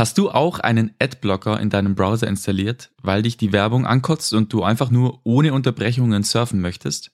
Hast 0.00 0.16
du 0.16 0.30
auch 0.30 0.60
einen 0.60 0.94
Adblocker 0.98 1.60
in 1.60 1.68
deinem 1.68 1.94
Browser 1.94 2.26
installiert, 2.26 2.90
weil 3.02 3.20
dich 3.20 3.36
die 3.36 3.52
Werbung 3.52 3.84
ankotzt 3.84 4.32
und 4.32 4.50
du 4.50 4.62
einfach 4.62 4.90
nur 4.90 5.20
ohne 5.24 5.52
Unterbrechungen 5.52 6.22
surfen 6.22 6.62
möchtest? 6.62 7.10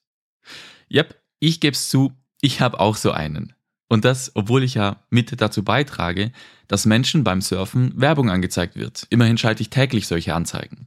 Yep, 0.89 1.21
ich 1.41 1.59
geb's 1.59 1.89
zu, 1.89 2.13
ich 2.41 2.61
habe 2.61 2.79
auch 2.79 2.95
so 2.95 3.11
einen. 3.11 3.55
Und 3.89 4.05
das, 4.05 4.31
obwohl 4.37 4.63
ich 4.63 4.75
ja 4.75 5.05
mit 5.11 5.41
dazu 5.41 5.65
beitrage, 5.65 6.31
dass 6.69 6.87
Menschen 6.87 7.25
beim 7.25 7.41
Surfen 7.41 7.93
Werbung 8.01 8.31
angezeigt 8.31 8.77
wird. 8.77 9.09
Immerhin 9.11 9.37
schalte 9.37 9.63
ich 9.63 9.71
täglich 9.71 10.07
solche 10.07 10.37
Anzeigen. 10.37 10.87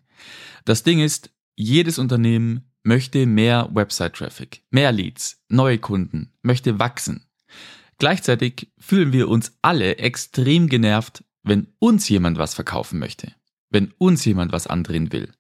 Das 0.64 0.84
Ding 0.84 1.02
ist, 1.02 1.32
jedes 1.58 2.00
Unternehmen 2.00 2.72
möchte 2.82 3.26
mehr 3.26 3.68
Website-Traffic, 3.74 4.64
mehr 4.70 4.94
Leads, 4.94 5.44
neue 5.50 5.80
Kunden, 5.80 6.32
möchte 6.44 6.80
wachsen. 6.80 7.26
Gleichzeitig 7.98 8.72
fühlen 8.80 9.12
wir 9.12 9.28
uns 9.28 9.52
alle 9.62 9.98
extrem 9.98 10.70
genervt, 10.70 11.26
wenn 11.44 11.68
uns 11.80 12.10
jemand 12.10 12.38
was 12.38 12.54
verkaufen 12.54 13.00
möchte, 13.00 13.34
wenn 13.70 13.94
uns 13.98 14.26
jemand 14.26 14.52
was 14.52 14.68
andrehen 14.68 15.12
will. 15.12 15.32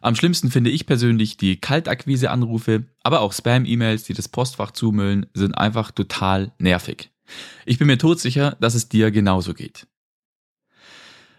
Am 0.00 0.16
schlimmsten 0.16 0.50
finde 0.50 0.70
ich 0.70 0.86
persönlich 0.86 1.36
die 1.36 1.60
Kaltakquise-Anrufe, 1.60 2.86
aber 3.04 3.20
auch 3.20 3.32
Spam-E-Mails, 3.32 4.02
die 4.02 4.14
das 4.14 4.28
Postfach 4.28 4.72
zumüllen, 4.72 5.26
sind 5.32 5.56
einfach 5.56 5.92
total 5.92 6.52
nervig. 6.58 7.10
Ich 7.66 7.78
bin 7.78 7.86
mir 7.86 7.98
todsicher, 7.98 8.56
dass 8.60 8.74
es 8.74 8.88
dir 8.88 9.12
genauso 9.12 9.54
geht. 9.54 9.86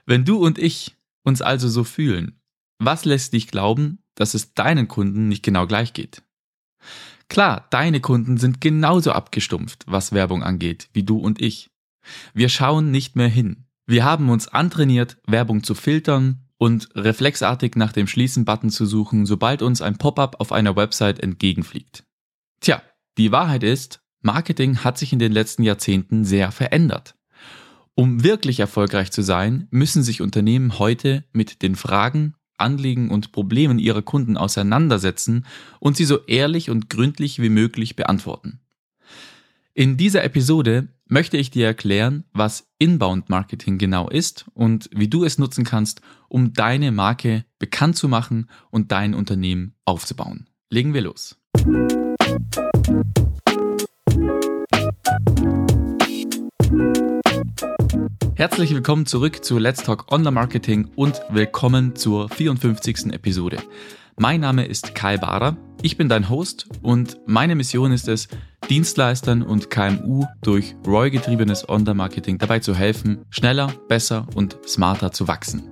Wenn 0.05 0.23
du 0.23 0.37
und 0.37 0.57
ich 0.57 0.95
uns 1.23 1.41
also 1.41 1.67
so 1.67 1.83
fühlen, 1.83 2.39
was 2.79 3.05
lässt 3.05 3.33
dich 3.33 3.47
glauben, 3.47 3.99
dass 4.15 4.33
es 4.33 4.53
deinen 4.53 4.87
Kunden 4.87 5.27
nicht 5.27 5.43
genau 5.43 5.67
gleich 5.67 5.93
geht? 5.93 6.23
Klar, 7.29 7.67
deine 7.69 7.99
Kunden 7.99 8.37
sind 8.37 8.61
genauso 8.61 9.11
abgestumpft, 9.11 9.85
was 9.87 10.11
Werbung 10.11 10.43
angeht, 10.43 10.89
wie 10.93 11.03
du 11.03 11.17
und 11.17 11.41
ich. 11.41 11.69
Wir 12.33 12.49
schauen 12.49 12.91
nicht 12.91 13.15
mehr 13.15 13.29
hin. 13.29 13.65
Wir 13.85 14.05
haben 14.05 14.29
uns 14.29 14.47
antrainiert, 14.47 15.17
Werbung 15.27 15.63
zu 15.63 15.75
filtern 15.75 16.45
und 16.57 16.89
reflexartig 16.95 17.75
nach 17.75 17.91
dem 17.91 18.07
Schließen-Button 18.07 18.69
zu 18.69 18.85
suchen, 18.85 19.25
sobald 19.25 19.61
uns 19.61 19.81
ein 19.81 19.97
Pop-up 19.97 20.39
auf 20.39 20.53
einer 20.53 20.75
Website 20.75 21.19
entgegenfliegt. 21.19 22.05
Tja, 22.61 22.81
die 23.17 23.31
Wahrheit 23.33 23.63
ist, 23.63 24.01
Marketing 24.21 24.77
hat 24.85 24.97
sich 24.97 25.11
in 25.11 25.19
den 25.19 25.33
letzten 25.33 25.63
Jahrzehnten 25.63 26.23
sehr 26.23 26.51
verändert. 26.51 27.15
Um 27.95 28.23
wirklich 28.23 28.61
erfolgreich 28.61 29.11
zu 29.11 29.21
sein, 29.21 29.67
müssen 29.69 30.01
sich 30.01 30.21
Unternehmen 30.21 30.79
heute 30.79 31.25
mit 31.33 31.61
den 31.61 31.75
Fragen, 31.75 32.35
Anliegen 32.57 33.11
und 33.11 33.33
Problemen 33.33 33.79
ihrer 33.79 34.01
Kunden 34.01 34.37
auseinandersetzen 34.37 35.45
und 35.81 35.97
sie 35.97 36.05
so 36.05 36.23
ehrlich 36.25 36.69
und 36.69 36.89
gründlich 36.89 37.41
wie 37.41 37.49
möglich 37.49 37.97
beantworten. 37.97 38.61
In 39.73 39.97
dieser 39.97 40.23
Episode 40.23 40.87
möchte 41.13 41.37
ich 41.37 41.51
dir 41.51 41.67
erklären, 41.67 42.23
was 42.33 42.73
Inbound 42.79 43.29
Marketing 43.29 43.77
genau 43.77 44.09
ist 44.09 44.45
und 44.55 44.89
wie 44.91 45.07
du 45.07 45.23
es 45.23 45.37
nutzen 45.37 45.63
kannst, 45.63 46.01
um 46.27 46.53
deine 46.53 46.91
Marke 46.91 47.45
bekannt 47.59 47.95
zu 47.97 48.07
machen 48.07 48.49
und 48.71 48.91
dein 48.91 49.13
Unternehmen 49.13 49.75
aufzubauen. 49.85 50.49
Legen 50.71 50.95
wir 50.95 51.01
los. 51.01 51.37
Herzlich 58.33 58.73
willkommen 58.73 59.05
zurück 59.05 59.45
zu 59.45 59.59
Let's 59.59 59.83
Talk 59.83 60.11
Online 60.11 60.31
Marketing 60.31 60.89
und 60.95 61.21
willkommen 61.29 61.95
zur 61.95 62.27
54. 62.27 63.13
Episode. 63.13 63.57
Mein 64.17 64.41
Name 64.41 64.65
ist 64.65 64.95
Kai 64.95 65.17
Bader, 65.17 65.57
ich 65.83 65.97
bin 65.97 66.07
dein 66.07 66.29
Host 66.29 66.69
und 66.81 67.19
meine 67.25 67.55
Mission 67.55 67.91
ist 67.91 68.07
es, 68.07 68.29
Dienstleistern 68.69 69.41
und 69.41 69.69
KMU 69.69 70.25
durch 70.41 70.75
ROI-getriebenes 70.85 71.67
Online-Marketing 71.67 72.37
dabei 72.37 72.59
zu 72.59 72.73
helfen, 72.73 73.25
schneller, 73.29 73.73
besser 73.87 74.27
und 74.35 74.57
smarter 74.65 75.11
zu 75.11 75.27
wachsen. 75.27 75.63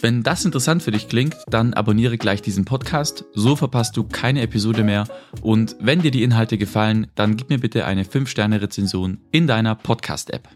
Wenn 0.00 0.22
das 0.22 0.44
interessant 0.44 0.82
für 0.82 0.90
dich 0.90 1.08
klingt, 1.08 1.36
dann 1.48 1.74
abonniere 1.74 2.18
gleich 2.18 2.42
diesen 2.42 2.64
Podcast, 2.64 3.24
so 3.34 3.54
verpasst 3.54 3.96
du 3.96 4.04
keine 4.04 4.40
Episode 4.42 4.82
mehr 4.82 5.06
und 5.42 5.76
wenn 5.78 6.02
dir 6.02 6.10
die 6.10 6.22
Inhalte 6.22 6.58
gefallen, 6.58 7.06
dann 7.14 7.36
gib 7.36 7.48
mir 7.48 7.58
bitte 7.58 7.84
eine 7.84 8.04
5-Sterne-Rezension 8.04 9.20
in 9.30 9.46
deiner 9.46 9.74
Podcast-App. 9.74 10.48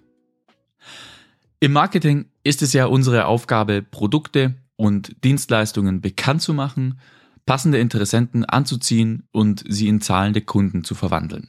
Im 1.61 1.73
Marketing 1.73 2.27
ist 2.43 2.63
es 2.63 2.73
ja 2.73 2.87
unsere 2.87 3.27
Aufgabe, 3.27 3.83
Produkte 3.83 4.55
und 4.77 5.25
Dienstleistungen 5.25 6.01
bekannt 6.01 6.43
zu 6.43 6.53
machen, 6.53 6.99
passende 7.47 7.79
Interessenten 7.79 8.45
anzuziehen 8.45 9.29
und 9.33 9.65
sie 9.69 9.89
in 9.89 10.01
zahlende 10.01 10.41
Kunden 10.41 10.85
zu 10.85 10.95
verwandeln. 10.95 11.49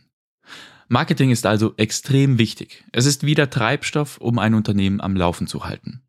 Marketing 0.87 1.31
ist 1.31 1.45
also 1.45 1.73
extrem 1.77 2.37
wichtig. 2.37 2.83
Es 2.91 3.05
ist 3.05 3.25
wie 3.25 3.33
der 3.33 3.49
Treibstoff, 3.49 4.17
um 4.17 4.37
ein 4.37 4.53
Unternehmen 4.53 5.01
am 5.01 5.15
Laufen 5.15 5.47
zu 5.47 5.65
halten. 5.65 6.03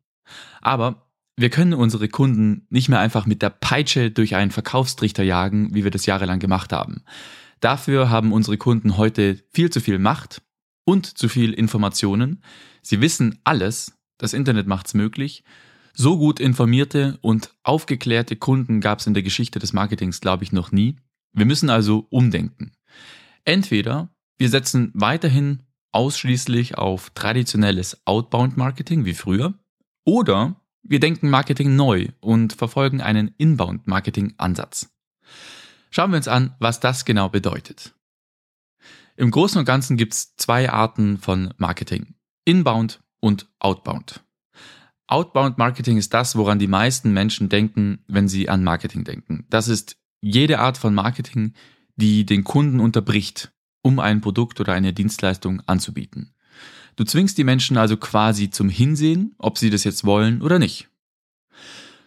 Aber 0.61 1.07
wir 1.35 1.49
können 1.49 1.73
unsere 1.73 2.09
Kunden 2.09 2.67
nicht 2.69 2.89
mehr 2.89 2.99
einfach 2.99 3.25
mit 3.25 3.41
der 3.41 3.49
Peitsche 3.49 4.11
durch 4.11 4.35
einen 4.35 4.51
Verkaufstrichter 4.51 5.23
jagen, 5.23 5.73
wie 5.73 5.83
wir 5.83 5.91
das 5.91 6.05
jahrelang 6.05 6.39
gemacht 6.39 6.73
haben. 6.73 7.03
Dafür 7.59 8.09
haben 8.09 8.33
unsere 8.33 8.57
Kunden 8.57 8.97
heute 8.97 9.43
viel 9.51 9.69
zu 9.69 9.81
viel 9.81 9.99
Macht 9.99 10.41
und 10.83 11.17
zu 11.17 11.27
viel 11.27 11.53
Informationen. 11.53 12.43
Sie 12.81 13.01
wissen 13.01 13.39
alles, 13.43 13.97
das 14.17 14.33
Internet 14.33 14.67
macht's 14.67 14.93
möglich 14.93 15.43
so 15.97 16.17
gut 16.17 16.39
informierte 16.39 17.17
und 17.21 17.55
aufgeklärte 17.63 18.35
Kunden 18.35 18.81
gab 18.81 18.99
es 18.99 19.07
in 19.07 19.15
der 19.15 19.23
Geschichte 19.23 19.57
des 19.57 19.73
Marketings, 19.73 20.21
glaube 20.21 20.43
ich, 20.43 20.51
noch 20.51 20.71
nie. 20.71 20.97
Wir 21.33 21.45
müssen 21.45 21.69
also 21.69 22.05
umdenken. 22.11 22.71
Entweder 23.43 24.09
wir 24.37 24.49
setzen 24.49 24.91
weiterhin 24.93 25.63
ausschließlich 25.91 26.77
auf 26.77 27.09
traditionelles 27.09 28.05
Outbound-Marketing 28.05 29.05
wie 29.05 29.15
früher, 29.15 29.55
oder 30.05 30.61
wir 30.83 30.99
denken 30.99 31.29
Marketing 31.29 31.75
neu 31.75 32.09
und 32.19 32.53
verfolgen 32.53 33.01
einen 33.01 33.33
Inbound-Marketing-Ansatz. 33.37 34.95
Schauen 35.89 36.11
wir 36.11 36.17
uns 36.17 36.27
an, 36.27 36.55
was 36.59 36.79
das 36.79 37.05
genau 37.05 37.29
bedeutet. 37.29 37.95
Im 39.15 39.31
Großen 39.31 39.57
und 39.57 39.65
Ganzen 39.65 39.97
gibt 39.97 40.13
es 40.13 40.35
zwei 40.35 40.69
Arten 40.69 41.17
von 41.17 41.55
Marketing. 41.57 42.13
Inbound 42.45 43.01
und 43.19 43.47
Outbound. 43.57 44.21
Outbound 45.07 45.57
Marketing 45.57 45.97
ist 45.97 46.13
das, 46.13 46.35
woran 46.35 46.59
die 46.59 46.67
meisten 46.67 47.13
Menschen 47.13 47.47
denken, 47.49 47.99
wenn 48.07 48.27
sie 48.27 48.49
an 48.49 48.63
Marketing 48.63 49.05
denken. 49.05 49.45
Das 49.49 49.69
ist 49.69 49.97
jede 50.21 50.59
Art 50.59 50.77
von 50.77 50.93
Marketing, 50.93 51.53
die 51.95 52.25
den 52.25 52.43
Kunden 52.43 52.79
unterbricht, 52.79 53.51
um 53.81 53.99
ein 53.99 54.19
Produkt 54.19 54.59
oder 54.59 54.73
eine 54.73 54.93
Dienstleistung 54.93 55.61
anzubieten. 55.65 56.33
Du 56.97 57.05
zwingst 57.05 57.37
die 57.37 57.43
Menschen 57.43 57.77
also 57.77 57.95
quasi 57.95 58.49
zum 58.49 58.69
Hinsehen, 58.69 59.35
ob 59.37 59.57
sie 59.57 59.69
das 59.69 59.83
jetzt 59.83 60.03
wollen 60.03 60.41
oder 60.41 60.59
nicht. 60.59 60.89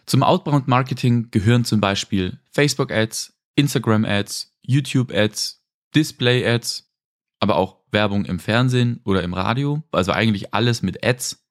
Zum 0.05 0.21
Outbound 0.21 0.67
Marketing 0.67 1.31
gehören 1.31 1.65
zum 1.65 1.81
Beispiel 1.81 2.39
Facebook 2.51 2.91
Ads, 2.91 3.33
Instagram 3.55 4.05
Ads, 4.05 4.53
YouTube 4.61 5.11
Ads, 5.11 5.63
Display 5.95 6.45
Ads, 6.47 6.91
aber 7.39 7.55
auch 7.55 7.77
Werbung 7.91 8.25
im 8.25 8.39
Fernsehen 8.39 8.99
oder 9.05 9.23
im 9.23 9.33
Radio, 9.33 9.83
also 9.91 10.11
eigentlich 10.11 10.53
alles 10.53 10.81
mit 10.81 11.03
Ads 11.03 11.41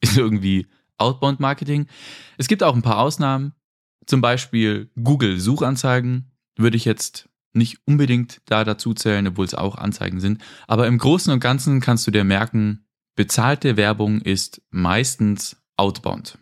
ist 0.00 0.18
irgendwie 0.18 0.66
Outbound 0.98 1.40
Marketing. 1.40 1.86
Es 2.38 2.48
gibt 2.48 2.62
auch 2.62 2.74
ein 2.74 2.82
paar 2.82 2.98
Ausnahmen. 2.98 3.52
Zum 4.06 4.20
Beispiel 4.20 4.90
Google 5.02 5.40
Suchanzeigen 5.40 6.32
würde 6.56 6.76
ich 6.76 6.84
jetzt 6.84 7.28
nicht 7.52 7.78
unbedingt 7.86 8.42
da 8.46 8.64
dazu 8.64 8.94
zählen, 8.94 9.26
obwohl 9.26 9.46
es 9.46 9.54
auch 9.54 9.76
Anzeigen 9.76 10.20
sind. 10.20 10.42
Aber 10.66 10.86
im 10.86 10.98
Großen 10.98 11.32
und 11.32 11.40
Ganzen 11.40 11.80
kannst 11.80 12.06
du 12.06 12.10
dir 12.10 12.24
merken, 12.24 12.86
bezahlte 13.16 13.76
Werbung 13.76 14.20
ist 14.20 14.62
meistens 14.70 15.56
Outbound. 15.76 16.38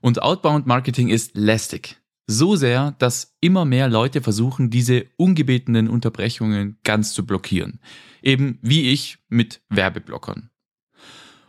Und 0.00 0.22
Outbound 0.22 0.66
Marketing 0.66 1.08
ist 1.08 1.36
lästig. 1.36 1.98
So 2.26 2.54
sehr, 2.54 2.92
dass 2.92 3.36
immer 3.40 3.64
mehr 3.64 3.88
Leute 3.88 4.22
versuchen, 4.22 4.70
diese 4.70 5.06
ungebetenen 5.16 5.88
Unterbrechungen 5.88 6.78
ganz 6.84 7.12
zu 7.12 7.26
blockieren. 7.26 7.80
Eben 8.22 8.58
wie 8.62 8.90
ich 8.90 9.18
mit 9.28 9.62
Werbeblockern. 9.68 10.50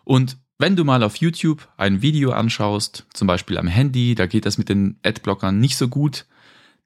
Und 0.03 0.38
wenn 0.62 0.76
du 0.76 0.84
mal 0.84 1.04
auf 1.04 1.16
YouTube 1.18 1.68
ein 1.78 2.02
Video 2.02 2.32
anschaust, 2.32 3.08
zum 3.14 3.28
Beispiel 3.28 3.58
am 3.58 3.68
Handy, 3.68 4.16
da 4.16 4.28
geht 4.28 4.46
das 4.46 4.58
mit 4.58 4.70
den 4.70 5.00
Adblockern 5.03 5.59
nicht 5.59 5.76
so 5.76 5.88
gut, 5.88 6.26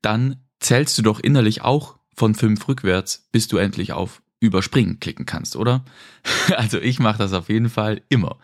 dann 0.02 0.38
zählst 0.60 0.98
du 0.98 1.02
doch 1.02 1.20
innerlich 1.20 1.62
auch 1.62 1.98
von 2.16 2.36
fünf 2.36 2.68
rückwärts, 2.68 3.28
bis 3.32 3.48
du 3.48 3.58
endlich 3.58 3.92
auf 3.92 4.22
Überspringen 4.40 5.00
klicken 5.00 5.26
kannst, 5.26 5.56
oder? 5.56 5.84
Also 6.56 6.80
ich 6.80 7.00
mache 7.00 7.18
das 7.18 7.34
auf 7.34 7.50
jeden 7.50 7.70
Fall 7.70 8.02
immer. 8.10 8.38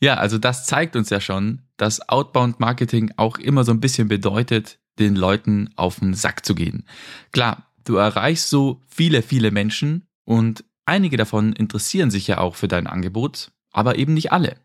Ja, 0.00 0.14
also 0.14 0.38
das 0.38 0.66
zeigt 0.66 0.94
uns 0.94 1.10
ja 1.10 1.20
schon, 1.20 1.62
dass 1.76 2.08
Outbound 2.08 2.60
Marketing 2.60 3.12
auch 3.16 3.38
immer 3.38 3.64
so 3.64 3.72
ein 3.72 3.80
bisschen 3.80 4.08
bedeutet, 4.08 4.78
den 4.98 5.16
Leuten 5.16 5.70
auf 5.76 5.98
den 5.98 6.14
Sack 6.14 6.46
zu 6.46 6.54
gehen. 6.54 6.86
Klar, 7.32 7.66
du 7.84 7.96
erreichst 7.96 8.48
so 8.48 8.82
viele, 8.86 9.22
viele 9.22 9.50
Menschen 9.50 10.06
und 10.24 10.64
einige 10.84 11.16
davon 11.16 11.52
interessieren 11.52 12.10
sich 12.10 12.26
ja 12.26 12.38
auch 12.38 12.54
für 12.54 12.68
dein 12.68 12.86
Angebot, 12.86 13.50
aber 13.72 13.98
eben 13.98 14.14
nicht 14.14 14.32
alle. 14.32 14.56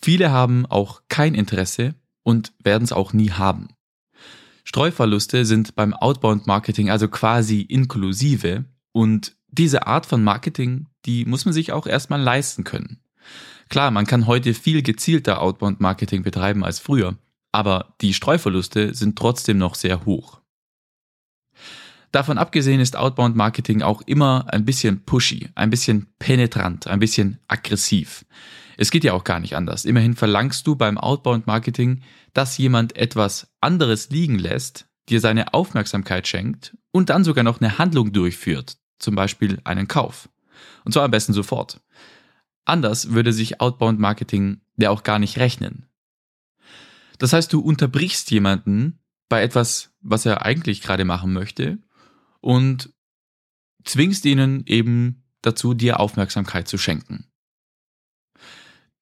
Viele 0.00 0.30
haben 0.30 0.66
auch 0.66 1.02
kein 1.08 1.34
Interesse 1.34 1.94
und 2.22 2.52
werden 2.62 2.84
es 2.84 2.92
auch 2.92 3.12
nie 3.12 3.30
haben. 3.30 3.68
Streuverluste 4.64 5.44
sind 5.44 5.74
beim 5.74 5.92
Outbound 5.94 6.46
Marketing 6.46 6.90
also 6.90 7.08
quasi 7.08 7.60
inklusive 7.62 8.64
und 8.92 9.36
diese 9.48 9.86
Art 9.86 10.06
von 10.06 10.24
Marketing, 10.24 10.86
die 11.04 11.24
muss 11.24 11.44
man 11.44 11.54
sich 11.54 11.72
auch 11.72 11.86
erstmal 11.86 12.20
leisten 12.20 12.64
können. 12.64 13.00
Klar, 13.68 13.90
man 13.90 14.06
kann 14.06 14.26
heute 14.26 14.52
viel 14.52 14.82
gezielter 14.82 15.40
Outbound-Marketing 15.40 16.22
betreiben 16.22 16.62
als 16.62 16.78
früher, 16.78 17.16
aber 17.52 17.94
die 18.02 18.12
Streuverluste 18.12 18.94
sind 18.94 19.16
trotzdem 19.16 19.56
noch 19.56 19.76
sehr 19.76 20.04
hoch. 20.04 20.41
Davon 22.12 22.36
abgesehen 22.36 22.80
ist 22.80 22.94
Outbound 22.94 23.36
Marketing 23.36 23.80
auch 23.80 24.02
immer 24.02 24.44
ein 24.50 24.66
bisschen 24.66 25.02
pushy, 25.02 25.48
ein 25.54 25.70
bisschen 25.70 26.08
penetrant, 26.18 26.86
ein 26.86 27.00
bisschen 27.00 27.38
aggressiv. 27.48 28.26
Es 28.76 28.90
geht 28.90 29.02
ja 29.02 29.14
auch 29.14 29.24
gar 29.24 29.40
nicht 29.40 29.56
anders. 29.56 29.86
Immerhin 29.86 30.14
verlangst 30.14 30.66
du 30.66 30.76
beim 30.76 30.98
Outbound 30.98 31.46
Marketing, 31.46 32.02
dass 32.34 32.58
jemand 32.58 32.96
etwas 32.96 33.50
anderes 33.62 34.10
liegen 34.10 34.38
lässt, 34.38 34.86
dir 35.08 35.20
seine 35.20 35.54
Aufmerksamkeit 35.54 36.28
schenkt 36.28 36.76
und 36.90 37.08
dann 37.08 37.24
sogar 37.24 37.44
noch 37.44 37.60
eine 37.60 37.78
Handlung 37.78 38.12
durchführt, 38.12 38.76
zum 38.98 39.14
Beispiel 39.14 39.60
einen 39.64 39.88
Kauf. 39.88 40.28
Und 40.84 40.92
zwar 40.92 41.04
am 41.04 41.10
besten 41.10 41.32
sofort. 41.32 41.80
Anders 42.66 43.12
würde 43.12 43.32
sich 43.32 43.60
Outbound 43.62 43.98
Marketing 43.98 44.60
ja 44.76 44.90
auch 44.90 45.02
gar 45.02 45.18
nicht 45.18 45.38
rechnen. 45.38 45.86
Das 47.18 47.32
heißt, 47.32 47.52
du 47.52 47.60
unterbrichst 47.60 48.30
jemanden 48.30 48.98
bei 49.30 49.42
etwas, 49.42 49.94
was 50.02 50.26
er 50.26 50.44
eigentlich 50.44 50.82
gerade 50.82 51.06
machen 51.06 51.32
möchte 51.32 51.78
und 52.42 52.92
zwingst 53.84 54.26
ihnen 54.26 54.64
eben 54.66 55.24
dazu, 55.40 55.72
dir 55.72 56.00
Aufmerksamkeit 56.00 56.68
zu 56.68 56.76
schenken. 56.76 57.26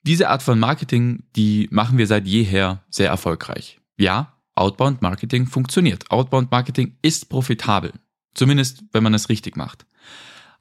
Diese 0.03 0.31
Art 0.31 0.43
von 0.43 0.59
Marketing, 0.59 1.25
die 1.37 1.69
machen 1.71 1.99
wir 1.99 2.07
seit 2.07 2.27
jeher 2.27 2.85
sehr 2.89 3.09
erfolgreich. 3.09 3.81
Ja, 3.99 4.41
Outbound 4.55 5.03
Marketing 5.03 5.47
funktioniert. 5.47 6.11
Outbound 6.11 6.51
Marketing 6.51 6.97
ist 7.03 7.29
profitabel. 7.29 7.93
Zumindest, 8.35 8.85
wenn 8.93 9.03
man 9.03 9.15
es 9.15 9.29
richtig 9.29 9.57
macht. 9.57 9.87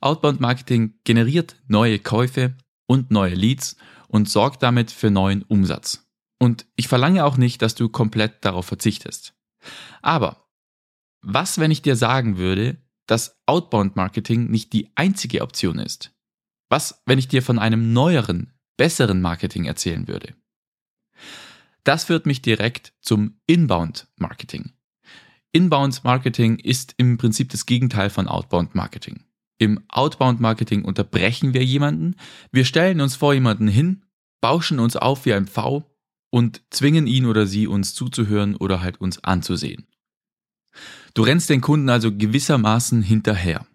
Outbound 0.02 0.40
Marketing 0.40 0.96
generiert 1.04 1.56
neue 1.68 2.00
Käufe 2.00 2.56
und 2.86 3.12
neue 3.12 3.36
Leads 3.36 3.78
und 4.08 4.30
sorgt 4.30 4.64
damit 4.64 4.92
für 4.92 5.12
neuen 5.12 5.44
Umsatz. 5.44 6.08
Und 6.40 6.66
ich 6.76 6.88
verlange 6.88 7.26
auch 7.26 7.38
nicht, 7.38 7.62
dass 7.62 7.76
du 7.76 7.90
komplett 7.90 8.44
darauf 8.44 8.66
verzichtest. 8.66 9.34
Aber 10.02 10.49
was, 11.22 11.60
wenn 11.60 11.72
ich 11.72 11.82
dir 11.82 11.96
sagen 11.96 12.38
würde, 12.38 12.78
dass 13.08 13.40
Outbound 13.46 13.96
Marketing 13.96 14.50
nicht 14.50 14.74
die 14.74 14.92
einzige 14.96 15.42
Option 15.42 15.80
ist? 15.80 16.14
Was, 16.70 17.02
wenn 17.06 17.20
ich 17.20 17.28
dir 17.28 17.42
von 17.42 17.60
einem 17.60 17.94
neueren, 17.94 18.54
besseren 18.78 19.22
Marketing 19.22 19.66
erzählen 19.66 20.08
würde? 20.08 20.36
Das 21.84 22.04
führt 22.04 22.26
mich 22.26 22.42
direkt 22.42 22.94
zum 23.02 23.40
Inbound 23.48 24.08
Marketing. 24.18 24.74
Inbound 25.52 26.04
Marketing 26.04 26.60
ist 26.60 26.94
im 26.98 27.18
Prinzip 27.18 27.50
das 27.50 27.66
Gegenteil 27.66 28.12
von 28.12 28.28
Outbound 28.28 28.76
Marketing. 28.76 29.24
Im 29.58 29.84
Outbound 29.90 30.40
Marketing 30.40 30.86
unterbrechen 30.86 31.54
wir 31.54 31.66
jemanden, 31.66 32.16
wir 32.52 32.64
stellen 32.64 33.02
uns 33.02 33.16
vor 33.16 33.34
jemanden 33.34 33.68
hin, 33.68 34.06
bauschen 34.40 34.80
uns 34.80 34.96
auf 34.96 35.26
wie 35.26 35.34
ein 35.34 35.48
V 35.48 35.92
und 36.30 36.62
zwingen 36.70 37.08
ihn 37.08 37.26
oder 37.26 37.48
sie 37.48 37.68
uns 37.68 37.94
zuzuhören 37.94 38.56
oder 38.56 38.82
halt 38.82 39.02
uns 39.02 39.24
anzusehen. 39.24 39.89
Du 41.14 41.24
rennst 41.24 41.50
den 41.50 41.62
Kunden 41.62 41.90
also 41.90 42.16
gewissermaßen 42.16 43.02
hinterher. 43.02 43.66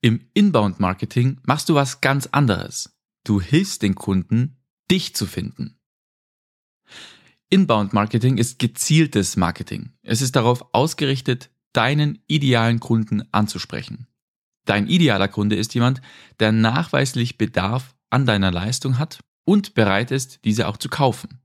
Im 0.00 0.28
Inbound 0.34 0.80
Marketing 0.80 1.40
machst 1.44 1.68
du 1.68 1.74
was 1.74 2.00
ganz 2.00 2.26
anderes. 2.26 2.96
Du 3.24 3.40
hilfst 3.40 3.82
den 3.82 3.94
Kunden, 3.94 4.56
dich 4.90 5.14
zu 5.14 5.26
finden. 5.26 5.78
Inbound 7.50 7.92
Marketing 7.92 8.38
ist 8.38 8.58
gezieltes 8.58 9.36
Marketing. 9.36 9.92
Es 10.02 10.22
ist 10.22 10.34
darauf 10.36 10.74
ausgerichtet, 10.74 11.50
deinen 11.72 12.18
idealen 12.26 12.80
Kunden 12.80 13.22
anzusprechen. 13.30 14.06
Dein 14.64 14.86
idealer 14.86 15.28
Kunde 15.28 15.56
ist 15.56 15.74
jemand, 15.74 16.00
der 16.40 16.52
nachweislich 16.52 17.38
Bedarf 17.38 17.94
an 18.10 18.26
deiner 18.26 18.50
Leistung 18.50 18.98
hat 18.98 19.20
und 19.44 19.74
bereit 19.74 20.10
ist, 20.10 20.44
diese 20.44 20.68
auch 20.68 20.76
zu 20.76 20.88
kaufen. 20.88 21.40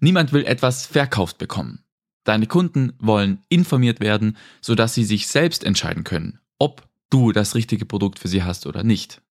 Niemand 0.00 0.32
will 0.32 0.44
etwas 0.44 0.86
verkauft 0.86 1.38
bekommen. 1.38 1.84
Deine 2.24 2.46
Kunden 2.46 2.92
wollen 2.98 3.42
informiert 3.48 4.00
werden, 4.00 4.36
sodass 4.60 4.94
sie 4.94 5.04
sich 5.04 5.26
selbst 5.26 5.64
entscheiden 5.64 6.04
können, 6.04 6.38
ob 6.58 6.86
du 7.08 7.32
das 7.32 7.54
richtige 7.54 7.86
Produkt 7.86 8.18
für 8.18 8.28
sie 8.28 8.42
hast 8.42 8.66
oder 8.66 8.84
nicht. 8.84 9.22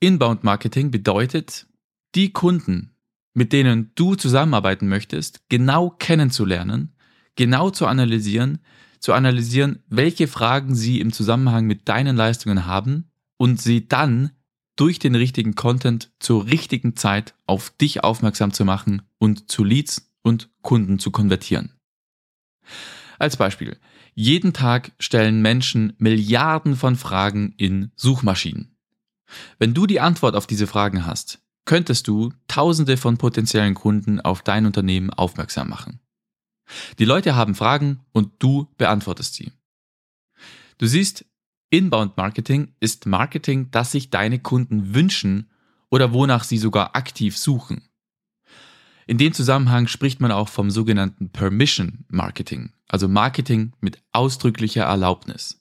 Inbound 0.00 0.44
Marketing 0.44 0.90
bedeutet, 0.90 1.66
die 2.14 2.32
Kunden, 2.32 2.90
mit 3.34 3.52
denen 3.52 3.92
du 3.94 4.14
zusammenarbeiten 4.14 4.88
möchtest, 4.88 5.48
genau 5.48 5.90
kennenzulernen, 5.90 6.94
genau 7.36 7.70
zu 7.70 7.86
analysieren, 7.86 8.58
zu 8.98 9.12
analysieren, 9.12 9.82
welche 9.88 10.28
Fragen 10.28 10.74
sie 10.74 11.00
im 11.00 11.12
Zusammenhang 11.12 11.66
mit 11.66 11.88
deinen 11.88 12.16
Leistungen 12.16 12.66
haben 12.66 13.10
und 13.36 13.60
sie 13.60 13.88
dann 13.88 14.30
durch 14.76 14.98
den 14.98 15.14
richtigen 15.14 15.54
Content 15.54 16.12
zur 16.18 16.46
richtigen 16.46 16.96
Zeit 16.96 17.34
auf 17.46 17.70
dich 17.70 18.04
aufmerksam 18.04 18.52
zu 18.52 18.64
machen 18.64 19.02
und 19.18 19.50
zu 19.50 19.64
Leads 19.64 20.11
und 20.22 20.50
Kunden 20.62 20.98
zu 20.98 21.10
konvertieren. 21.10 21.72
Als 23.18 23.36
Beispiel. 23.36 23.78
Jeden 24.14 24.52
Tag 24.52 24.92
stellen 24.98 25.40
Menschen 25.42 25.94
Milliarden 25.98 26.76
von 26.76 26.96
Fragen 26.96 27.54
in 27.56 27.92
Suchmaschinen. 27.96 28.76
Wenn 29.58 29.74
du 29.74 29.86
die 29.86 30.00
Antwort 30.00 30.36
auf 30.36 30.46
diese 30.46 30.66
Fragen 30.66 31.06
hast, 31.06 31.40
könntest 31.64 32.08
du 32.08 32.32
Tausende 32.48 32.96
von 32.96 33.16
potenziellen 33.16 33.74
Kunden 33.74 34.20
auf 34.20 34.42
dein 34.42 34.66
Unternehmen 34.66 35.10
aufmerksam 35.10 35.68
machen. 35.68 36.00
Die 36.98 37.04
Leute 37.04 37.34
haben 37.34 37.54
Fragen 37.54 38.00
und 38.12 38.32
du 38.38 38.68
beantwortest 38.76 39.34
sie. 39.34 39.52
Du 40.78 40.86
siehst, 40.86 41.24
Inbound 41.70 42.16
Marketing 42.16 42.74
ist 42.80 43.06
Marketing, 43.06 43.70
das 43.70 43.92
sich 43.92 44.10
deine 44.10 44.38
Kunden 44.38 44.94
wünschen 44.94 45.48
oder 45.90 46.12
wonach 46.12 46.44
sie 46.44 46.58
sogar 46.58 46.96
aktiv 46.96 47.38
suchen. 47.38 47.88
In 49.06 49.18
dem 49.18 49.32
Zusammenhang 49.32 49.88
spricht 49.88 50.20
man 50.20 50.30
auch 50.30 50.48
vom 50.48 50.70
sogenannten 50.70 51.30
Permission 51.30 52.04
Marketing, 52.08 52.72
also 52.88 53.08
Marketing 53.08 53.72
mit 53.80 53.98
ausdrücklicher 54.12 54.84
Erlaubnis. 54.84 55.60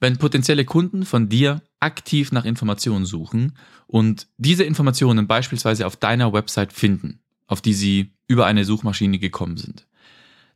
Wenn 0.00 0.18
potenzielle 0.18 0.64
Kunden 0.64 1.04
von 1.04 1.28
dir 1.28 1.62
aktiv 1.80 2.32
nach 2.32 2.44
Informationen 2.44 3.06
suchen 3.06 3.56
und 3.86 4.26
diese 4.36 4.64
Informationen 4.64 5.26
beispielsweise 5.26 5.86
auf 5.86 5.96
deiner 5.96 6.32
Website 6.32 6.72
finden, 6.72 7.20
auf 7.46 7.62
die 7.62 7.74
sie 7.74 8.12
über 8.26 8.46
eine 8.46 8.64
Suchmaschine 8.64 9.18
gekommen 9.18 9.56
sind, 9.56 9.86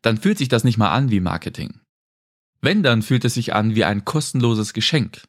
dann 0.02 0.19
fühlt 0.19 0.38
sich 0.38 0.48
das 0.48 0.64
nicht 0.64 0.78
mal 0.78 0.90
an 0.90 1.10
wie 1.10 1.20
Marketing. 1.20 1.80
Wenn, 2.60 2.82
dann 2.82 3.02
fühlt 3.02 3.25
es 3.25 3.34
sich 3.34 3.54
an 3.54 3.75
wie 3.75 3.84
ein 3.84 4.04
kostenloses 4.04 4.72
Geschenk. 4.72 5.22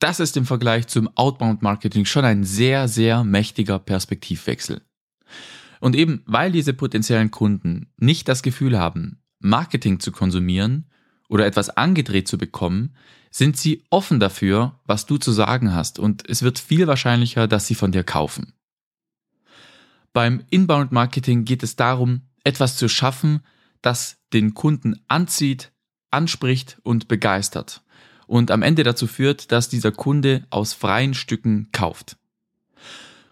Das 0.00 0.18
ist 0.18 0.36
im 0.36 0.46
Vergleich 0.46 0.88
zum 0.88 1.08
Outbound 1.16 1.62
Marketing 1.62 2.04
schon 2.06 2.24
ein 2.24 2.42
sehr, 2.42 2.88
sehr 2.88 3.22
mächtiger 3.22 3.78
Perspektivwechsel. 3.78 4.82
Und 5.82 5.96
eben 5.96 6.22
weil 6.26 6.52
diese 6.52 6.74
potenziellen 6.74 7.32
Kunden 7.32 7.88
nicht 7.96 8.28
das 8.28 8.44
Gefühl 8.44 8.78
haben, 8.78 9.20
Marketing 9.40 9.98
zu 9.98 10.12
konsumieren 10.12 10.88
oder 11.28 11.44
etwas 11.44 11.70
angedreht 11.70 12.28
zu 12.28 12.38
bekommen, 12.38 12.94
sind 13.32 13.56
sie 13.56 13.82
offen 13.90 14.20
dafür, 14.20 14.78
was 14.84 15.06
du 15.06 15.16
zu 15.18 15.32
sagen 15.32 15.74
hast 15.74 15.98
und 15.98 16.22
es 16.30 16.44
wird 16.44 16.60
viel 16.60 16.86
wahrscheinlicher, 16.86 17.48
dass 17.48 17.66
sie 17.66 17.74
von 17.74 17.90
dir 17.90 18.04
kaufen. 18.04 18.52
Beim 20.12 20.44
Inbound 20.50 20.92
Marketing 20.92 21.44
geht 21.44 21.64
es 21.64 21.74
darum, 21.74 22.28
etwas 22.44 22.76
zu 22.76 22.88
schaffen, 22.88 23.40
das 23.80 24.18
den 24.32 24.54
Kunden 24.54 25.00
anzieht, 25.08 25.72
anspricht 26.12 26.78
und 26.84 27.08
begeistert 27.08 27.82
und 28.28 28.52
am 28.52 28.62
Ende 28.62 28.84
dazu 28.84 29.08
führt, 29.08 29.50
dass 29.50 29.68
dieser 29.68 29.90
Kunde 29.90 30.46
aus 30.50 30.74
freien 30.74 31.14
Stücken 31.14 31.70
kauft. 31.72 32.18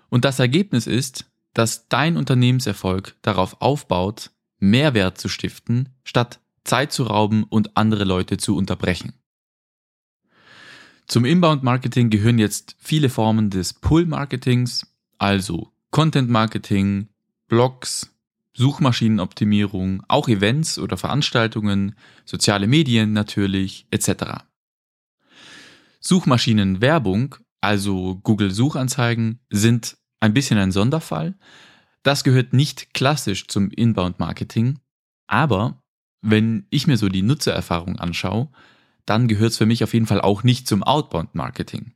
Und 0.09 0.25
das 0.25 0.41
Ergebnis 0.41 0.89
ist, 0.89 1.30
dass 1.55 1.89
dein 1.89 2.17
Unternehmenserfolg 2.17 3.17
darauf 3.23 3.61
aufbaut, 3.61 4.31
Mehrwert 4.59 5.19
zu 5.19 5.29
stiften, 5.29 5.89
statt 6.05 6.41
Zeit 6.65 6.93
zu 6.93 7.05
rauben 7.05 7.45
und 7.45 7.77
andere 7.77 8.05
Leute 8.05 8.37
zu 8.37 8.57
unterbrechen. 8.57 9.15
Zum 11.07 11.25
Inbound-Marketing 11.25 12.11
gehören 12.11 12.39
jetzt 12.39 12.77
viele 12.79 13.09
Formen 13.09 13.51
des 13.51 13.75
Pull-Marketings, 13.75 14.87
also 15.19 15.73
Content-Marketing, 15.91 17.09
Blogs, 17.49 18.15
Suchmaschinenoptimierung, 18.55 20.05
auch 20.07 20.29
Events 20.29 20.79
oder 20.79 20.97
Veranstaltungen, 20.97 21.97
soziale 22.25 22.67
Medien 22.67 23.13
natürlich, 23.13 23.87
etc. 23.91 24.45
Suchmaschinenwerbung, 26.01 27.37
also 27.61 28.21
Google 28.23 28.53
Suchanzeigen, 28.53 29.41
sind 29.51 29.97
ein 30.21 30.35
bisschen 30.35 30.59
ein 30.59 30.73
Sonderfall. 30.73 31.35
Das 32.03 32.25
gehört 32.25 32.53
nicht 32.53 32.95
klassisch 32.95 33.49
zum 33.49 33.71
Inbound-Marketing, 33.71 34.79
aber 35.27 35.83
wenn 36.23 36.67
ich 36.71 36.87
mir 36.87 36.97
so 36.97 37.09
die 37.09 37.23
Nutzererfahrung 37.23 37.99
anschaue, 37.99 38.49
dann 39.07 39.29
gehört 39.29 39.53
es 39.53 39.59
für 39.59 39.67
mich 39.67 39.83
auf 39.83 39.95
jeden 39.95 40.07
Fall 40.07 40.21
auch 40.21 40.43
nicht 40.43 40.69
zum 40.69 40.83
Outbound-Marketing. 40.83 41.93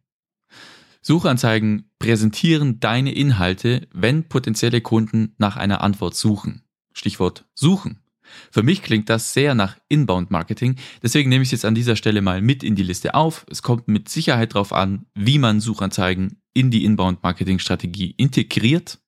Suchanzeigen 1.02 1.90
präsentieren 1.98 2.80
deine 2.80 3.12
Inhalte, 3.14 3.86
wenn 3.92 4.28
potenzielle 4.28 4.80
Kunden 4.80 5.34
nach 5.36 5.56
einer 5.56 5.82
Antwort 5.82 6.14
suchen. 6.14 6.62
Stichwort 6.94 7.44
suchen. 7.54 8.03
Für 8.50 8.62
mich 8.62 8.82
klingt 8.82 9.08
das 9.08 9.32
sehr 9.32 9.54
nach 9.54 9.76
Inbound 9.88 10.30
Marketing, 10.30 10.76
deswegen 11.02 11.28
nehme 11.28 11.42
ich 11.42 11.48
es 11.48 11.52
jetzt 11.52 11.64
an 11.64 11.74
dieser 11.74 11.96
Stelle 11.96 12.22
mal 12.22 12.40
mit 12.40 12.62
in 12.62 12.74
die 12.74 12.82
Liste 12.82 13.14
auf. 13.14 13.46
Es 13.50 13.62
kommt 13.62 13.88
mit 13.88 14.08
Sicherheit 14.08 14.54
darauf 14.54 14.72
an, 14.72 15.06
wie 15.14 15.38
man 15.38 15.60
Suchanzeigen 15.60 16.40
in 16.54 16.70
die 16.70 16.84
Inbound 16.84 17.22
Marketing 17.22 17.58
Strategie 17.58 18.14
integriert. 18.16 18.98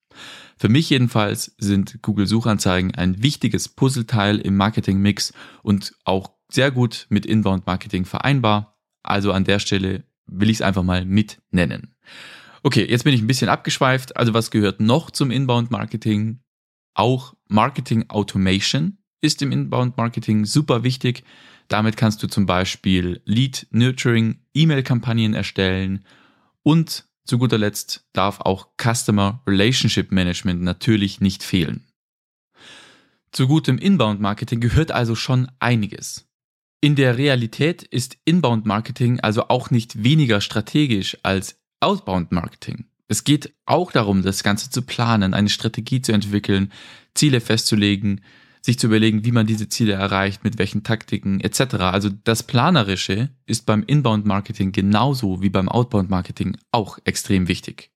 Für 0.58 0.68
mich 0.68 0.88
jedenfalls 0.88 1.54
sind 1.58 2.02
Google 2.02 2.26
Suchanzeigen 2.26 2.94
ein 2.94 3.22
wichtiges 3.22 3.68
Puzzleteil 3.68 4.38
im 4.38 4.56
Marketing 4.56 4.98
Mix 4.98 5.34
und 5.62 5.94
auch 6.04 6.30
sehr 6.50 6.70
gut 6.70 7.06
mit 7.10 7.26
Inbound 7.26 7.66
Marketing 7.66 8.04
vereinbar. 8.04 8.78
Also 9.02 9.32
an 9.32 9.44
der 9.44 9.58
Stelle 9.58 10.04
will 10.26 10.50
ich 10.50 10.58
es 10.58 10.62
einfach 10.62 10.82
mal 10.82 11.04
mit 11.04 11.42
nennen. 11.50 11.94
Okay, 12.62 12.86
jetzt 12.88 13.04
bin 13.04 13.14
ich 13.14 13.20
ein 13.20 13.26
bisschen 13.26 13.48
abgeschweift. 13.48 14.16
Also 14.16 14.34
was 14.34 14.50
gehört 14.50 14.80
noch 14.80 15.10
zum 15.10 15.30
Inbound 15.30 15.70
Marketing? 15.70 16.40
Auch 16.94 17.34
Marketing 17.48 18.06
Automation 18.08 18.98
ist 19.20 19.42
im 19.42 19.52
Inbound 19.52 19.96
Marketing 19.96 20.44
super 20.44 20.82
wichtig. 20.82 21.24
Damit 21.68 21.96
kannst 21.96 22.22
du 22.22 22.28
zum 22.28 22.46
Beispiel 22.46 23.20
Lead 23.24 23.66
Nurturing, 23.70 24.38
E-Mail-Kampagnen 24.54 25.34
erstellen 25.34 26.04
und 26.62 27.06
zu 27.24 27.38
guter 27.38 27.58
Letzt 27.58 28.06
darf 28.12 28.40
auch 28.40 28.68
Customer 28.80 29.42
Relationship 29.46 30.12
Management 30.12 30.62
natürlich 30.62 31.20
nicht 31.20 31.42
fehlen. 31.42 31.84
Zu 33.32 33.48
gutem 33.48 33.78
Inbound 33.78 34.20
Marketing 34.20 34.60
gehört 34.60 34.92
also 34.92 35.16
schon 35.16 35.50
einiges. 35.58 36.26
In 36.80 36.94
der 36.94 37.18
Realität 37.18 37.82
ist 37.82 38.16
Inbound 38.24 38.64
Marketing 38.64 39.18
also 39.20 39.48
auch 39.48 39.70
nicht 39.70 40.04
weniger 40.04 40.40
strategisch 40.40 41.18
als 41.22 41.58
Outbound 41.80 42.30
Marketing. 42.30 42.86
Es 43.08 43.24
geht 43.24 43.52
auch 43.66 43.92
darum, 43.92 44.22
das 44.22 44.42
Ganze 44.42 44.70
zu 44.70 44.82
planen, 44.82 45.34
eine 45.34 45.48
Strategie 45.48 46.02
zu 46.02 46.12
entwickeln, 46.12 46.72
Ziele 47.14 47.40
festzulegen, 47.40 48.20
sich 48.66 48.78
zu 48.78 48.88
überlegen, 48.88 49.24
wie 49.24 49.32
man 49.32 49.46
diese 49.46 49.68
Ziele 49.68 49.92
erreicht, 49.92 50.42
mit 50.44 50.58
welchen 50.58 50.82
Taktiken 50.82 51.40
etc. 51.40 51.76
Also 51.76 52.10
das 52.24 52.42
Planerische 52.42 53.30
ist 53.46 53.64
beim 53.64 53.84
Inbound-Marketing 53.84 54.72
genauso 54.72 55.40
wie 55.40 55.50
beim 55.50 55.68
Outbound-Marketing 55.68 56.58
auch 56.72 56.98
extrem 57.04 57.46
wichtig. 57.46 57.92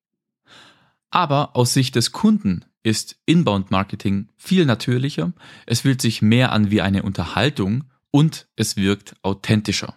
Aber 1.09 1.57
aus 1.57 1.73
Sicht 1.73 1.95
des 1.95 2.13
Kunden 2.13 2.63
ist 2.83 3.19
Inbound-Marketing 3.25 4.29
viel 4.37 4.65
natürlicher, 4.65 5.33
es 5.65 5.81
fühlt 5.81 6.01
sich 6.01 6.21
mehr 6.21 6.53
an 6.53 6.71
wie 6.71 6.81
eine 6.81 7.03
Unterhaltung 7.03 7.83
und 8.09 8.47
es 8.55 8.77
wirkt 8.77 9.15
authentischer. 9.23 9.95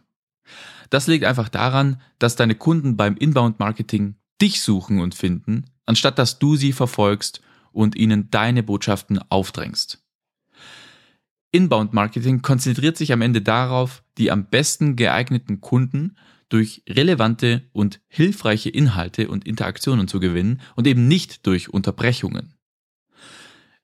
Das 0.91 1.07
liegt 1.07 1.25
einfach 1.25 1.49
daran, 1.49 2.01
dass 2.19 2.35
deine 2.35 2.57
Kunden 2.57 2.97
beim 2.97 3.17
Inbound-Marketing 3.17 4.17
dich 4.43 4.61
suchen 4.61 5.01
und 5.01 5.15
finden, 5.15 5.67
anstatt 5.87 6.19
dass 6.19 6.41
du 6.41 6.57
sie 6.57 6.73
verfolgst 6.73 7.41
und 7.71 7.95
ihnen 7.95 8.29
deine 8.31 8.65
Botschaften 8.65 9.21
aufdrängst. 9.31 10.04
Inbound 11.55 11.93
Marketing 11.93 12.43
konzentriert 12.43 12.97
sich 12.97 13.13
am 13.13 13.23
Ende 13.23 13.41
darauf, 13.41 14.03
die 14.19 14.33
am 14.33 14.47
besten 14.47 14.97
geeigneten 14.97 15.61
Kunden 15.61 16.17
durch 16.49 16.83
relevante 16.89 17.63
und 17.73 18.01
hilfreiche 18.09 18.71
Inhalte 18.71 19.29
und 19.29 19.47
Interaktionen 19.47 20.09
zu 20.09 20.19
gewinnen 20.19 20.61
und 20.75 20.89
eben 20.89 21.07
nicht 21.07 21.47
durch 21.47 21.69
Unterbrechungen. 21.73 22.55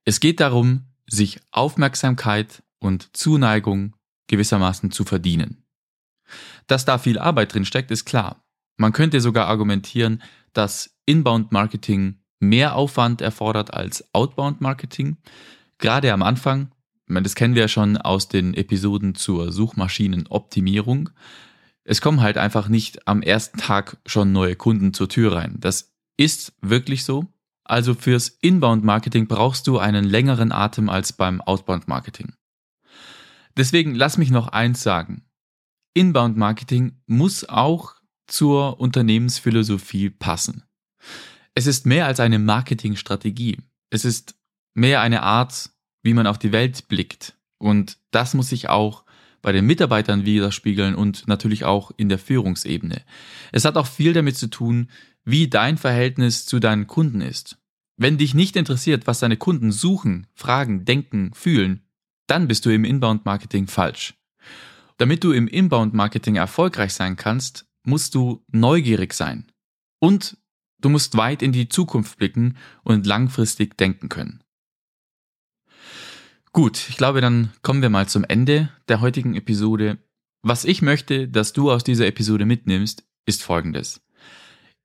Es 0.05 0.19
geht 0.19 0.41
darum, 0.41 0.87
sich 1.07 1.39
Aufmerksamkeit 1.53 2.65
und 2.81 3.17
Zuneigung 3.17 3.95
gewissermaßen 4.27 4.91
zu 4.91 5.05
verdienen. 5.05 5.63
Dass 6.67 6.85
da 6.85 6.99
viel 6.99 7.21
Arbeit 7.21 7.55
drin 7.55 7.65
steckt, 7.65 7.93
ist 7.93 8.05
klar. 8.05 8.43
Man 8.79 8.93
könnte 8.93 9.21
sogar 9.21 9.47
argumentieren, 9.47 10.23
dass 10.55 10.99
Inbound 11.07 11.53
Marketing 11.53 12.19
mehr 12.41 12.75
Aufwand 12.75 13.21
erfordert 13.21 13.73
als 13.73 14.13
Outbound 14.13 14.61
Marketing. 14.61 15.19
Gerade 15.79 16.13
am 16.13 16.23
Anfang, 16.23 16.73
das 17.15 17.35
kennen 17.35 17.55
wir 17.55 17.63
ja 17.63 17.69
schon 17.69 17.97
aus 17.97 18.29
den 18.29 18.55
Episoden 18.55 19.15
zur 19.15 19.53
Suchmaschinenoptimierung. 19.53 21.11
Es 21.85 22.01
kommen 22.01 22.21
halt 22.21 22.39
einfach 22.39 22.69
nicht 22.69 23.09
am 23.09 23.23
ersten 23.23 23.59
Tag 23.59 23.99
schon 24.07 24.33
neue 24.33 24.57
Kunden 24.57 24.95
zur 24.95 25.09
Tür 25.09 25.33
rein. 25.33 25.57
Das 25.59 25.93
ist 26.17 26.53
wirklich 26.61 27.05
so. 27.05 27.27
Also 27.65 27.95
fürs 27.95 28.29
Inbound 28.29 28.85
Marketing 28.85 29.27
brauchst 29.27 29.67
du 29.67 29.79
einen 29.79 30.05
längeren 30.05 30.53
Atem 30.53 30.89
als 30.89 31.13
beim 31.13 31.41
Outbound 31.41 31.89
Marketing. 31.89 32.35
Deswegen 33.57 33.95
lass 33.95 34.19
mich 34.19 34.31
noch 34.31 34.49
eins 34.49 34.83
sagen. 34.83 35.25
Inbound 35.95 36.37
Marketing 36.37 37.01
muss 37.07 37.49
auch 37.49 37.95
zur 38.27 38.79
Unternehmensphilosophie 38.81 40.11
passen. 40.11 40.65
Es 41.55 41.67
ist 41.67 41.87
mehr 41.87 42.07
als 42.07 42.21
eine 42.21 42.39
Marketingstrategie. 42.39 43.59
Es 43.91 44.05
ist 44.05 44.37
mehr 44.75 45.01
eine 45.01 45.23
Art, 45.23 45.71
wie 46.03 46.15
man 46.15 46.27
auf 46.27 46.39
die 46.39 46.53
Welt 46.53 46.89
blickt. 46.89 47.35
Und 47.59 47.99
das 48.11 48.35
muss 48.35 48.49
sich 48.49 48.69
auch 48.69 49.05
bei 49.43 49.53
den 49.53 49.67
Mitarbeitern 49.67 50.25
widerspiegeln 50.25 50.95
und 50.95 51.29
natürlich 51.29 51.65
auch 51.65 51.91
in 51.97 52.09
der 52.09 52.19
Führungsebene. 52.19 53.03
Es 53.53 53.65
hat 53.65 53.77
auch 53.77 53.87
viel 53.87 54.13
damit 54.13 54.37
zu 54.37 54.49
tun, 54.49 54.89
wie 55.25 55.49
dein 55.49 55.79
Verhältnis 55.79 56.47
zu 56.47 56.59
deinen 56.61 56.87
Kunden 56.87 57.21
ist. 57.21 57.59
Wenn 57.97 58.19
dich 58.19 58.35
nicht 58.35 58.57
interessiert, 58.57 59.07
was 59.07 59.21
deine 59.21 59.37
Kunden 59.37 59.73
suchen, 59.73 60.27
fragen, 60.35 60.85
denken, 60.85 61.33
fühlen, 61.35 61.83
dann 62.27 62.49
bist 62.49 62.65
du 62.65 62.71
im 62.71 62.85
Inbound-Marketing 62.85 63.67
falsch. 63.67 64.15
Damit 64.97 65.25
du 65.25 65.33
im 65.33 65.49
Inbound-Marketing 65.49 66.37
erfolgreich 66.37 66.95
sein 66.95 67.17
kannst, 67.17 67.67
musst 67.85 68.15
du 68.15 68.45
neugierig 68.53 69.15
sein. 69.15 69.51
Und 69.99 70.39
du 70.81 70.89
musst 70.89 71.17
weit 71.17 71.43
in 71.43 71.53
die 71.53 71.69
Zukunft 71.69 72.19
blicken 72.19 72.57
und 72.85 73.07
langfristig 73.07 73.77
denken 73.77 74.09
können. 74.09 74.43
Gut, 76.53 76.89
ich 76.89 76.97
glaube, 76.97 77.21
dann 77.21 77.53
kommen 77.63 77.81
wir 77.81 77.91
mal 77.91 78.09
zum 78.09 78.25
Ende 78.25 78.71
der 78.89 79.01
heutigen 79.01 79.37
Episode. 79.37 79.99
Was 80.43 80.65
ich 80.65 80.83
möchte, 80.83 81.29
dass 81.29 81.53
du 81.53 81.71
aus 81.71 81.85
dieser 81.85 82.09
Episode 82.09 82.45
mitnimmst, 82.45 83.05
ist 83.25 83.45
folgendes. 83.45 84.01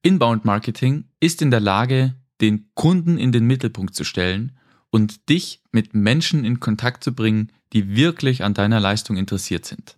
Inbound 0.04 0.46
Marketing 0.46 1.06
ist 1.20 1.42
in 1.42 1.50
der 1.50 1.60
Lage, 1.60 2.14
den 2.40 2.70
Kunden 2.76 3.18
in 3.18 3.32
den 3.32 3.48
Mittelpunkt 3.48 3.96
zu 3.96 4.04
stellen 4.04 4.56
und 4.92 5.28
dich 5.28 5.64
mit 5.72 5.96
Menschen 5.96 6.46
in 6.46 6.60
Kontakt 6.60 7.04
zu 7.04 7.16
bringen, 7.16 7.52
die 7.74 7.96
wirklich 7.96 8.44
an 8.44 8.54
deiner 8.54 8.80
Leistung 8.80 9.18
interessiert 9.18 9.66
sind. 9.66 9.98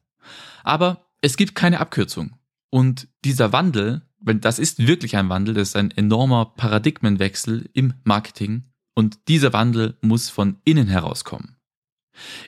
Aber 0.63 1.05
es 1.19 1.35
gibt 1.35 1.53
keine 1.53 1.81
Abkürzung. 1.81 2.37
Und 2.69 3.09
dieser 3.25 3.51
Wandel, 3.51 4.03
das 4.21 4.57
ist 4.57 4.87
wirklich 4.87 5.17
ein 5.17 5.27
Wandel, 5.27 5.55
das 5.55 5.69
ist 5.69 5.75
ein 5.75 5.91
enormer 5.91 6.45
Paradigmenwechsel 6.45 7.69
im 7.73 7.93
Marketing 8.05 8.63
und 8.93 9.27
dieser 9.27 9.51
Wandel 9.51 9.97
muss 10.01 10.29
von 10.29 10.61
innen 10.63 10.87
herauskommen. 10.87 11.56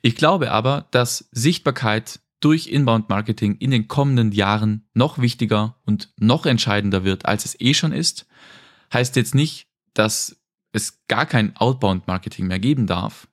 Ich 0.02 0.16
glaube 0.16 0.52
aber, 0.52 0.88
dass 0.92 1.30
Sichtbarkeit 1.32 2.20
durch 2.40 2.68
Inbound 2.68 3.10
Marketing 3.10 3.56
in 3.58 3.72
den 3.72 3.88
kommenden 3.88 4.32
Jahren 4.32 4.88
noch 4.94 5.20
wichtiger 5.20 5.76
und 5.86 6.10
noch 6.18 6.46
entscheidender 6.46 7.04
wird, 7.04 7.26
als 7.26 7.46
es 7.46 7.60
eh 7.60 7.74
schon 7.74 7.92
ist. 7.92 8.28
Heißt 8.94 9.16
jetzt 9.16 9.36
nicht, 9.36 9.68
dass 9.94 10.38
es 10.72 11.06
gar 11.08 11.26
kein 11.26 11.56
Outbound 11.58 12.08
Marketing 12.08 12.48
mehr 12.48 12.60
geben 12.60 12.88
darf. 12.88 13.28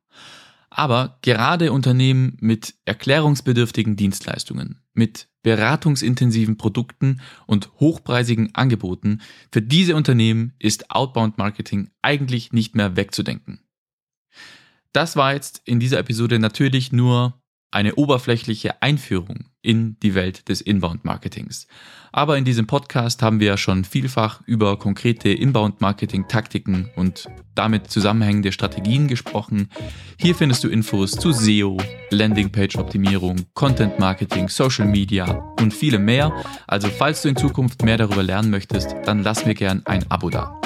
Aber 0.68 1.18
gerade 1.22 1.72
Unternehmen 1.72 2.36
mit 2.40 2.74
erklärungsbedürftigen 2.84 3.96
Dienstleistungen, 3.96 4.82
mit 4.92 5.28
beratungsintensiven 5.42 6.58
Produkten 6.58 7.20
und 7.46 7.70
hochpreisigen 7.80 8.54
Angeboten, 8.54 9.22
für 9.50 9.62
diese 9.62 9.96
Unternehmen 9.96 10.52
ist 10.58 10.90
Outbound 10.90 11.38
Marketing 11.38 11.90
eigentlich 12.02 12.52
nicht 12.52 12.74
mehr 12.74 12.96
wegzudenken. 12.96 13.60
Das 14.96 15.14
war 15.14 15.34
jetzt 15.34 15.60
in 15.66 15.78
dieser 15.78 15.98
Episode 15.98 16.38
natürlich 16.38 16.90
nur 16.90 17.34
eine 17.70 17.96
oberflächliche 17.96 18.80
Einführung 18.80 19.50
in 19.60 19.98
die 20.00 20.14
Welt 20.14 20.48
des 20.48 20.62
Inbound-Marketings. 20.62 21.66
Aber 22.12 22.38
in 22.38 22.46
diesem 22.46 22.66
Podcast 22.66 23.20
haben 23.20 23.38
wir 23.38 23.48
ja 23.48 23.56
schon 23.58 23.84
vielfach 23.84 24.40
über 24.46 24.78
konkrete 24.78 25.28
Inbound-Marketing-Taktiken 25.28 26.88
und 26.96 27.28
damit 27.54 27.90
zusammenhängende 27.90 28.52
Strategien 28.52 29.06
gesprochen. 29.06 29.68
Hier 30.18 30.34
findest 30.34 30.64
du 30.64 30.68
Infos 30.68 31.10
zu 31.10 31.30
SEO, 31.30 31.76
Landingpage-Optimierung, 32.08 33.44
Content-Marketing, 33.52 34.48
Social 34.48 34.86
Media 34.86 35.26
und 35.60 35.74
vielem 35.74 36.06
mehr. 36.06 36.32
Also 36.66 36.88
falls 36.88 37.20
du 37.20 37.28
in 37.28 37.36
Zukunft 37.36 37.82
mehr 37.82 37.98
darüber 37.98 38.22
lernen 38.22 38.48
möchtest, 38.48 38.96
dann 39.04 39.22
lass 39.22 39.44
mir 39.44 39.54
gern 39.54 39.82
ein 39.84 40.10
Abo 40.10 40.30
da. 40.30 40.58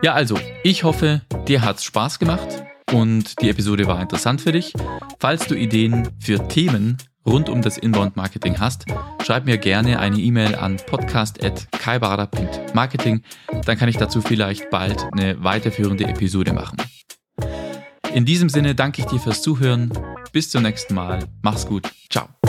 Ja, 0.00 0.12
also, 0.12 0.38
ich 0.62 0.84
hoffe, 0.84 1.22
dir 1.48 1.62
hat's 1.62 1.82
Spaß 1.82 2.20
gemacht 2.20 2.62
und 2.92 3.40
die 3.42 3.50
Episode 3.50 3.86
war 3.86 4.00
interessant 4.00 4.40
für 4.40 4.52
dich. 4.52 4.72
Falls 5.18 5.46
du 5.46 5.54
Ideen 5.54 6.08
für 6.20 6.48
Themen 6.48 6.96
rund 7.26 7.48
um 7.48 7.60
das 7.62 7.78
Inbound 7.78 8.14
Marketing 8.16 8.60
hast, 8.60 8.84
schreib 9.24 9.46
mir 9.46 9.58
gerne 9.58 9.98
eine 9.98 10.18
E-Mail 10.18 10.54
an 10.56 10.76
podcast.kaibader.marketing. 10.86 13.22
Dann 13.64 13.78
kann 13.78 13.88
ich 13.88 13.96
dazu 13.96 14.20
vielleicht 14.20 14.70
bald 14.70 15.04
eine 15.12 15.42
weiterführende 15.42 16.04
Episode 16.04 16.52
machen. 16.52 16.76
In 18.14 18.26
diesem 18.26 18.48
Sinne 18.48 18.74
danke 18.74 19.02
ich 19.02 19.06
dir 19.06 19.20
fürs 19.20 19.42
Zuhören. 19.42 19.92
Bis 20.32 20.50
zum 20.50 20.62
nächsten 20.62 20.94
Mal. 20.94 21.28
Mach's 21.42 21.66
gut. 21.66 21.90
Ciao. 22.10 22.41